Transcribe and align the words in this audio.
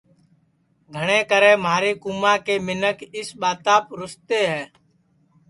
گھٹؔے 0.95 1.19
کرے 1.29 1.51
مہاری 1.63 1.91
کُوماں 2.01 2.37
کے 2.45 2.55
منکھ 2.65 3.01
اِس 3.17 3.29
ٻاتاپ 3.39 3.83
رُستے 3.99 4.41
ہے 4.53 4.63